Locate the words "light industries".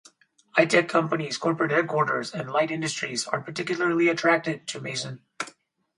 2.51-3.27